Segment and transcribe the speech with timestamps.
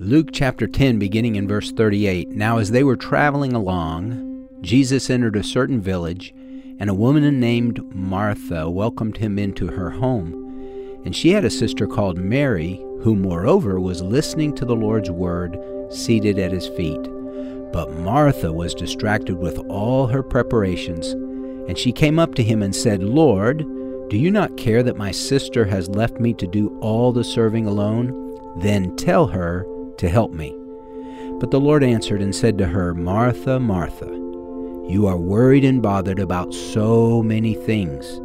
[0.00, 2.28] Luke chapter 10, beginning in verse 38.
[2.28, 6.32] Now, as they were traveling along, Jesus entered a certain village,
[6.78, 11.02] and a woman named Martha welcomed him into her home.
[11.04, 15.58] And she had a sister called Mary, who moreover was listening to the Lord's word,
[15.90, 17.02] seated at his feet.
[17.72, 21.08] But Martha was distracted with all her preparations.
[21.68, 23.58] And she came up to him and said, Lord,
[24.10, 27.66] do you not care that my sister has left me to do all the serving
[27.66, 28.60] alone?
[28.60, 29.66] Then tell her
[29.98, 30.56] to help me.
[31.38, 34.06] But the Lord answered and said to her, Martha, Martha,
[34.88, 38.20] you are worried and bothered about so many things,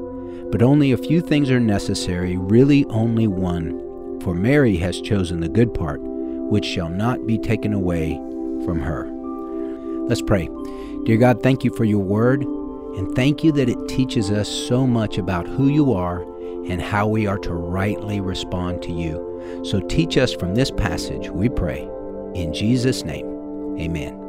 [0.52, 4.20] but only a few things are necessary, really only one.
[4.21, 8.16] For Mary has chosen the good part, which shall not be taken away
[8.66, 9.09] from her.
[10.08, 10.49] Let's pray.
[11.03, 12.44] Dear God, thank you for your word.
[12.44, 16.21] And thank you that it teaches us so much about who you are
[16.69, 19.32] and how we are to rightly respond to you.
[19.63, 21.90] So teach us from this passage, we pray.
[22.35, 23.26] In Jesus' name,
[23.80, 24.20] amen.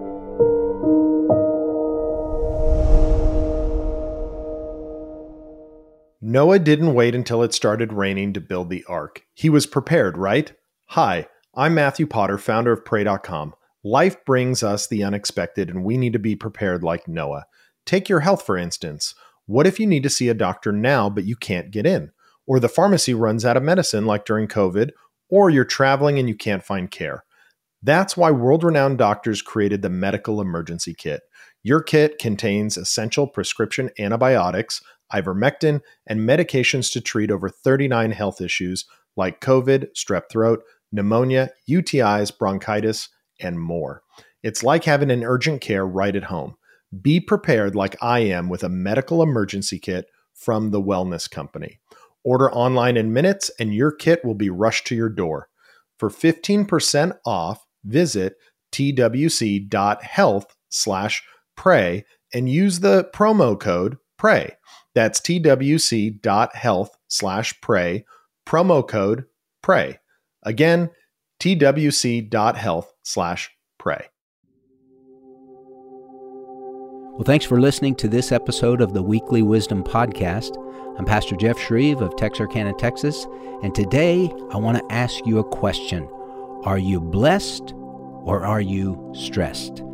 [6.21, 9.25] Noah didn't wait until it started raining to build the ark.
[9.35, 10.53] He was prepared, right?
[10.87, 13.55] Hi, I'm Matthew Potter, founder of Pray.com.
[13.83, 17.47] Life brings us the unexpected, and we need to be prepared like Noah.
[17.85, 19.15] Take your health, for instance.
[19.47, 22.13] What if you need to see a doctor now, but you can't get in?
[22.47, 24.93] Or the pharmacy runs out of medicine, like during COVID,
[25.35, 27.25] or you're traveling and you can't find care.
[27.83, 31.23] That's why world renowned doctors created the Medical Emergency Kit.
[31.65, 34.81] Your kit contains essential prescription antibiotics,
[35.13, 38.85] ivermectin, and medications to treat over 39 health issues
[39.17, 43.09] like COVID, strep throat, pneumonia, UTIs, bronchitis,
[43.41, 44.03] and more.
[44.45, 46.55] It's like having an urgent care right at home.
[47.03, 51.81] Be prepared like I am with a medical emergency kit from the Wellness Company.
[52.25, 55.49] Order online in minutes and your kit will be rushed to your door.
[55.99, 58.35] For 15% off, visit
[58.73, 61.23] twc.health slash
[61.57, 64.57] pray and use the promo code PRAY.
[64.95, 68.05] That's twc.health slash pray,
[68.47, 69.25] promo code
[69.63, 69.99] PRAY.
[70.43, 70.91] Again,
[71.41, 74.09] twc.health slash pray.
[77.15, 80.57] Well, thanks for listening to this episode of the Weekly Wisdom Podcast.
[80.99, 83.29] I'm Pastor Jeff Schreve of Texarkana, Texas,
[83.63, 86.09] and today I want to ask you a question
[86.65, 89.85] Are you blessed or are you stressed?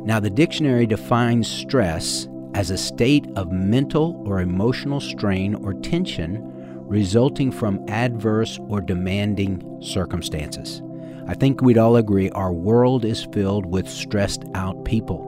[0.00, 6.42] Now, the dictionary defines stress as a state of mental or emotional strain or tension
[6.84, 10.82] resulting from adverse or demanding circumstances.
[11.28, 15.25] I think we'd all agree our world is filled with stressed out people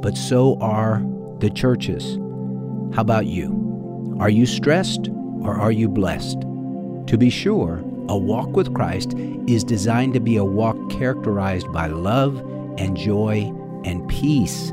[0.00, 1.02] but so are
[1.38, 2.16] the churches.
[2.94, 4.16] How about you?
[4.20, 5.08] Are you stressed
[5.42, 6.40] or are you blessed?
[7.06, 9.14] To be sure, a walk with Christ
[9.46, 12.38] is designed to be a walk characterized by love
[12.78, 13.52] and joy
[13.84, 14.72] and peace,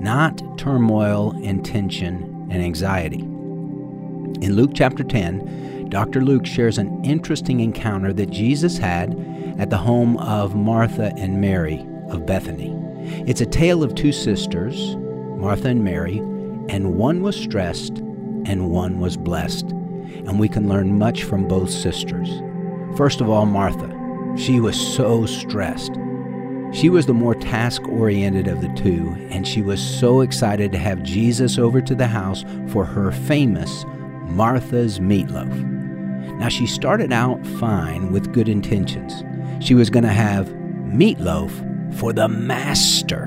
[0.00, 3.20] not turmoil and tension and anxiety.
[3.20, 6.20] In Luke chapter 10, Dr.
[6.20, 9.14] Luke shares an interesting encounter that Jesus had
[9.58, 12.83] at the home of Martha and Mary of Bethany.
[13.26, 14.96] It's a tale of two sisters,
[15.36, 16.18] Martha and Mary,
[16.68, 17.98] and one was stressed
[18.46, 19.66] and one was blessed.
[19.66, 22.28] And we can learn much from both sisters.
[22.96, 23.90] First of all, Martha.
[24.36, 25.92] She was so stressed.
[26.72, 30.78] She was the more task oriented of the two, and she was so excited to
[30.78, 33.84] have Jesus over to the house for her famous
[34.26, 35.52] Martha's Meatloaf.
[36.38, 39.22] Now, she started out fine with good intentions.
[39.64, 41.52] She was going to have meatloaf
[41.96, 43.26] for the Master.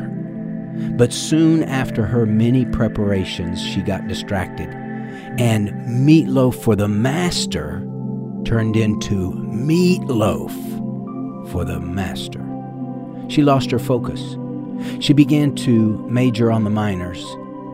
[0.96, 4.70] But soon after her many preparations, she got distracted,
[5.40, 7.80] and meatloaf for the Master
[8.46, 10.52] turned into meatloaf
[11.52, 12.44] for the Master.
[13.28, 14.38] She lost her focus.
[15.00, 17.24] She began to major on the minors,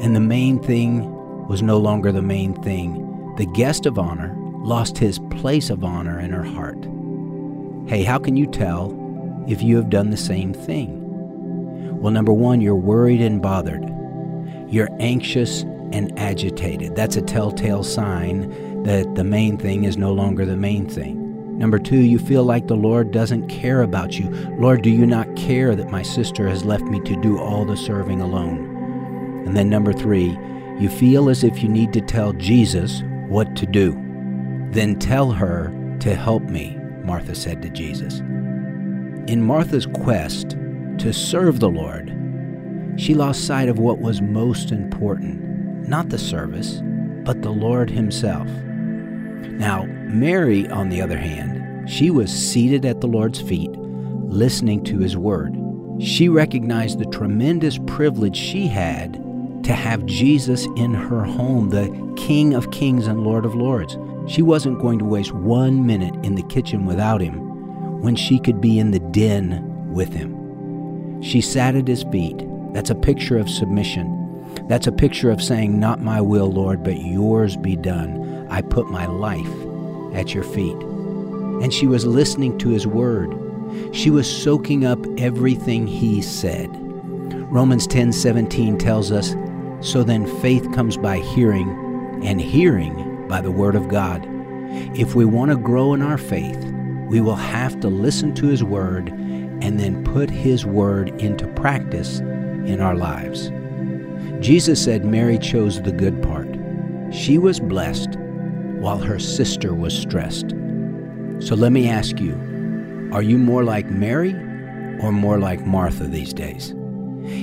[0.02, 1.10] and the main thing
[1.48, 3.34] was no longer the main thing.
[3.38, 6.88] The guest of honor lost his place of honor in her heart.
[7.88, 9.03] Hey, how can you tell
[9.48, 11.00] if you have done the same thing?
[12.00, 13.84] Well, number one, you're worried and bothered.
[14.70, 15.64] You're anxious
[15.94, 16.96] and agitated.
[16.96, 21.58] That's a telltale sign that the main thing is no longer the main thing.
[21.58, 24.30] Number two, you feel like the Lord doesn't care about you.
[24.58, 27.78] Lord, do you not care that my sister has left me to do all the
[27.78, 29.46] serving alone?
[29.46, 30.38] And then number three,
[30.80, 33.94] you feel as if you need to tell Jesus what to do.
[34.72, 38.22] Then tell her to help me, Martha said to Jesus.
[39.28, 40.58] In Martha's quest
[40.98, 42.14] to serve the Lord,
[42.98, 46.82] she lost sight of what was most important not the service,
[47.24, 48.48] but the Lord Himself.
[48.48, 55.00] Now, Mary, on the other hand, she was seated at the Lord's feet, listening to
[55.00, 55.56] his word.
[56.00, 59.14] She recognized the tremendous privilege she had
[59.64, 63.98] to have Jesus in her home, the King of Kings and Lord of Lords.
[64.28, 67.53] She wasn't going to waste one minute in the kitchen without him
[68.04, 69.64] when she could be in the den
[69.94, 71.22] with him.
[71.22, 72.46] She sat at his feet.
[72.74, 74.20] That's a picture of submission.
[74.68, 78.46] That's a picture of saying, Not my will, Lord, but yours be done.
[78.50, 79.48] I put my life
[80.14, 80.76] at your feet.
[81.64, 83.34] And she was listening to his word.
[83.94, 86.70] She was soaking up everything he said.
[87.50, 89.34] Romans 10:17 tells us,
[89.80, 91.70] "So then faith comes by hearing,
[92.22, 94.28] and hearing by the word of God."
[94.94, 96.73] If we want to grow in our faith,
[97.14, 102.22] we will have to listen to his word and then put his word into practice
[102.22, 103.52] in our lives.
[104.44, 106.50] Jesus said Mary chose the good part.
[107.14, 108.16] She was blessed
[108.80, 110.56] while her sister was stressed.
[111.38, 112.34] So let me ask you
[113.14, 114.34] are you more like Mary
[115.00, 116.74] or more like Martha these days?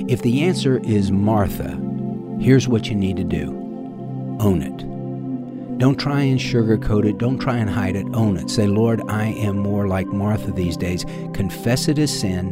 [0.09, 1.79] If the answer is Martha,
[2.41, 3.51] here's what you need to do
[4.41, 4.90] own it.
[5.81, 7.17] Don't try and sugarcoat it.
[7.17, 8.05] Don't try and hide it.
[8.13, 8.51] Own it.
[8.51, 11.05] Say, Lord, I am more like Martha these days.
[11.33, 12.51] Confess it as sin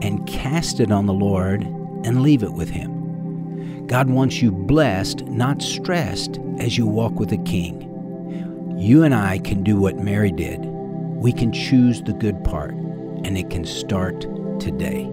[0.00, 1.64] and cast it on the Lord
[2.04, 3.84] and leave it with Him.
[3.88, 8.76] God wants you blessed, not stressed, as you walk with the King.
[8.78, 10.60] You and I can do what Mary did.
[10.60, 14.20] We can choose the good part, and it can start
[14.60, 15.10] today.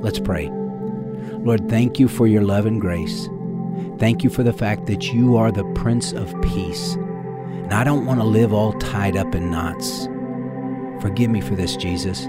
[0.00, 0.48] Let's pray.
[0.48, 3.28] Lord, thank you for your love and grace.
[3.98, 6.94] Thank you for the fact that you are the Prince of Peace.
[6.94, 10.06] And I don't want to live all tied up in knots.
[11.00, 12.28] Forgive me for this, Jesus.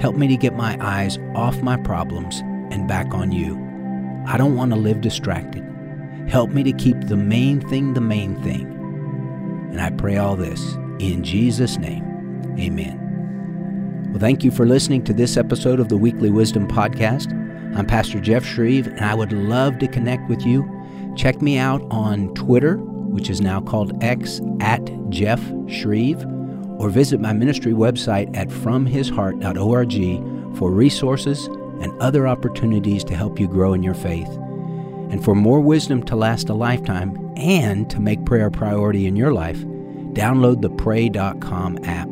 [0.00, 2.40] Help me to get my eyes off my problems
[2.70, 3.56] and back on you.
[4.26, 5.64] I don't want to live distracted.
[6.28, 8.66] Help me to keep the main thing the main thing.
[9.70, 12.04] And I pray all this in Jesus' name.
[12.58, 14.08] Amen.
[14.10, 17.32] Well, thank you for listening to this episode of the Weekly Wisdom Podcast.
[17.76, 20.75] I'm Pastor Jeff Schreve, and I would love to connect with you.
[21.16, 26.24] Check me out on Twitter, which is now called X at Jeff Schreve,
[26.78, 31.46] or visit my ministry website at fromhisheart.org for resources
[31.80, 34.28] and other opportunities to help you grow in your faith.
[35.10, 39.16] And for more wisdom to last a lifetime and to make prayer a priority in
[39.16, 39.58] your life,
[40.12, 42.08] download the pray.com app.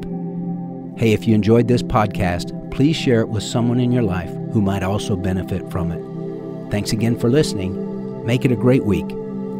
[0.98, 4.60] Hey, if you enjoyed this podcast, please share it with someone in your life who
[4.60, 6.70] might also benefit from it.
[6.70, 7.93] Thanks again for listening.
[8.24, 9.10] Make it a great week,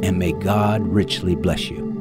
[0.02, 1.93] and may God richly bless you.